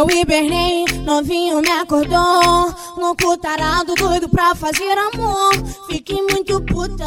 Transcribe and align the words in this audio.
Eu 0.00 0.10
hibernei, 0.10 0.86
novinho 1.04 1.60
me 1.60 1.68
acordou. 1.68 2.74
Louco 2.96 3.36
tarado, 3.36 3.94
doido 3.96 4.30
pra 4.30 4.54
fazer 4.54 4.96
amor. 4.96 5.52
Fiquei 5.90 6.22
muito 6.22 6.58
puta 6.62 7.04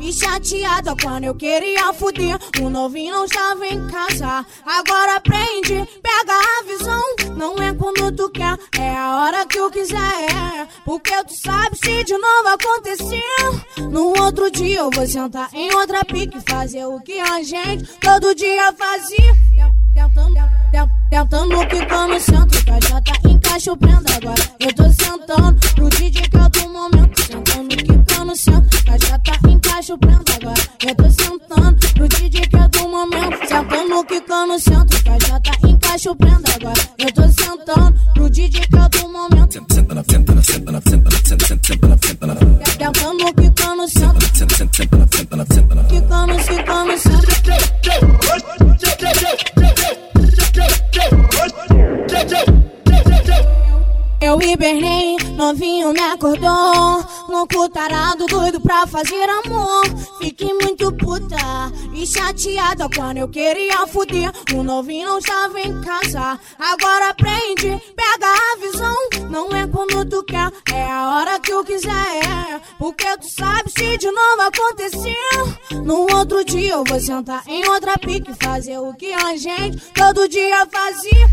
e 0.00 0.12
chateada 0.12 0.94
quando 1.02 1.24
eu 1.24 1.34
queria 1.34 1.92
fuder. 1.92 2.38
O 2.62 2.70
novinho 2.70 3.12
não 3.12 3.24
estava 3.24 3.66
em 3.66 3.84
casa. 3.88 4.46
Agora 4.64 5.16
aprende, 5.16 5.84
pega 6.00 6.32
a 6.32 6.64
visão. 6.64 7.36
Não 7.36 7.56
é 7.56 7.74
quando 7.74 8.12
tu 8.14 8.30
quer, 8.30 8.56
é 8.78 8.96
a 8.96 9.16
hora 9.16 9.44
que 9.44 9.58
eu 9.58 9.68
quiser. 9.68 10.68
Porque 10.84 11.12
tu 11.24 11.34
sabe 11.34 11.76
se 11.76 12.04
de 12.04 12.16
novo 12.16 12.48
acontecer. 12.50 13.90
No 13.90 14.16
outro 14.16 14.48
dia 14.48 14.78
eu 14.78 14.90
vou 14.90 15.08
sentar 15.08 15.52
em 15.52 15.74
outra 15.74 16.04
pique. 16.04 16.38
Fazer 16.48 16.86
o 16.86 17.00
que 17.00 17.18
a 17.18 17.42
gente 17.42 17.84
todo 17.98 18.32
dia 18.32 18.72
fazia. 18.74 19.34
Tentando, 19.92 20.47
tentando 21.18 21.66
quicar 21.66 22.06
no 22.06 22.20
centro, 22.20 22.64
caixa 22.64 23.00
tá 23.00 23.28
encaixa 23.28 23.72
o 23.72 23.76
prenda 23.76 24.14
agora. 24.14 24.42
Eu 24.60 24.72
tô 24.74 24.84
sentando 24.84 25.58
pro 25.74 25.88
DJ 25.88 26.22
que 26.22 26.36
é 26.36 26.48
do 26.48 26.68
momento. 26.68 27.28
Tentando 27.28 27.76
quicar 27.76 28.24
no 28.24 28.36
centro, 28.36 28.84
caixa 28.84 29.18
tá 29.18 29.50
encaixa 29.50 29.94
o 29.94 29.98
prenda 29.98 30.32
agora. 30.34 30.60
Eu 30.86 30.94
tô 30.94 31.10
sentando 31.10 31.92
pro 31.94 32.08
DJ 32.08 32.40
que 32.42 32.56
é 32.56 32.68
do 32.68 32.88
momento. 32.88 33.48
Sentando 33.48 34.04
quicar 34.04 34.46
no 34.46 34.58
centro, 34.60 35.02
tá 35.02 35.68
encaixa 35.68 36.10
o 36.10 36.16
prenda 36.16 36.54
agora. 36.54 36.80
Eu 36.98 37.12
tô 37.12 37.22
sentando 37.22 38.00
pro 38.14 38.30
DJ 38.30 38.60
que 38.60 38.76
é 38.76 38.88
do 38.88 39.08
momento. 39.08 39.74
Senta 39.74 39.94
na, 39.94 40.04
senta 40.04 40.34
na, 40.34 40.42
senta 40.42 40.72
na, 40.72 40.80
senta 40.80 41.10
na, 41.10 41.18
senta, 41.26 41.46
senta, 41.46 41.66
senta 41.66 41.88
na, 41.88 41.98
senta 41.98 42.26
na. 42.26 42.34
Tentando 42.34 43.34
quicar 43.34 43.76
no 43.76 43.88
centro, 43.88 44.28
Senta, 44.36 44.54
senta, 44.54 44.76
senta 44.76 44.96
na, 44.96 45.06
senta 45.08 45.17
na, 45.17 45.17
Eu 54.40 54.50
hibernei, 54.50 55.16
novinho 55.36 55.92
me 55.92 56.00
acordou. 56.00 57.04
Louco 57.28 57.68
tarado, 57.70 58.24
doido 58.26 58.60
pra 58.60 58.86
fazer 58.86 59.28
amor. 59.44 59.82
Fiquei 60.18 60.52
muito 60.54 60.92
puta 60.92 61.36
e 61.92 62.06
chateada 62.06 62.88
quando 62.94 63.18
eu 63.18 63.28
queria 63.28 63.84
fuder. 63.88 64.30
O 64.54 64.62
novinho 64.62 65.08
não 65.08 65.18
estava 65.18 65.60
em 65.60 65.80
casa. 65.80 66.38
Agora 66.58 67.10
aprende, 67.10 67.82
pega 67.96 68.26
a 68.26 68.58
visão. 68.60 69.28
Não 69.28 69.48
é 69.50 69.66
quando 69.66 70.04
tu 70.08 70.22
quer, 70.22 70.50
é 70.72 70.84
a 70.84 71.16
hora 71.16 71.40
que 71.40 71.52
eu 71.52 71.64
quiser. 71.64 72.60
Porque 72.78 73.04
tu 73.18 73.28
sabe 73.28 73.70
se 73.72 73.98
de 73.98 74.06
novo 74.10 74.42
acontecer. 74.42 75.82
No 75.84 76.06
outro 76.16 76.44
dia 76.44 76.74
eu 76.74 76.84
vou 76.84 77.00
sentar 77.00 77.42
em 77.48 77.66
outra 77.68 77.98
pique. 77.98 78.32
Fazer 78.40 78.78
o 78.78 78.94
que 78.94 79.12
a 79.12 79.36
gente 79.36 79.78
todo 79.92 80.28
dia 80.28 80.64
fazia. 80.70 81.28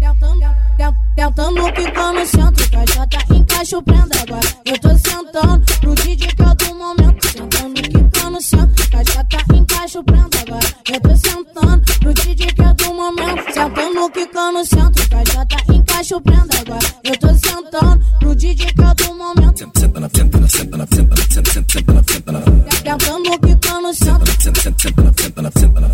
Tentando, 0.00 0.40
tent- 0.78 0.96
cantando, 1.16 1.64
ficar 1.74 2.12
no 2.12 2.26
centro, 2.26 2.70
caixota, 2.70 3.18
encaixo, 3.34 3.82
prenda 3.82 4.20
agora. 4.20 4.48
Eu 4.64 4.78
tô 4.78 4.88
sentando 4.90 5.64
pro 5.80 5.94
DJ 5.94 6.26
que 6.28 6.42
é 6.42 6.54
do 6.54 6.74
momento. 6.74 7.32
Tentando 7.32 7.76
ficar 7.76 8.30
no 8.30 8.40
centro, 8.40 8.90
caixota, 8.90 9.36
encaixo, 9.54 10.04
prenda 10.04 10.38
agora. 10.40 10.66
Eu 10.92 11.00
tô 11.00 11.16
sentando 11.16 11.82
pro 12.00 12.14
DJ 12.14 12.46
que 12.46 12.62
é 12.62 12.74
do 12.74 12.94
momento. 12.94 13.52
Sentando 13.52 14.10
ficando 14.14 14.58
no 14.58 14.64
centro, 14.64 15.08
caixota, 15.08 15.56
encaixo, 15.72 16.20
prenda 16.20 16.58
agora. 16.60 16.86
Eu 17.04 17.16
tô 17.18 17.28
sentando 17.28 18.04
pro 18.18 18.34
DJ 18.34 18.66
que 18.66 18.82
é 18.82 18.94
do 18.94 19.14
momento. 19.14 19.58
Senta 19.58 20.00
na, 20.00 20.08
senta 20.08 20.40
na, 20.40 20.48
senta 20.48 20.76
na, 20.76 20.86
senta 20.86 21.16
na, 21.16 21.22
sentando 21.30 21.52
na, 21.54 21.62
senta 21.68 21.92
na, 21.92 22.02
senta 22.02 22.32
na. 22.32 22.40
Tentando 22.40 23.30
ficando 23.48 23.80
no 23.82 23.94
centro. 23.94 24.42
Senta 24.78 25.42
na, 25.42 25.50
senta 25.50 25.80
na. 25.80 25.90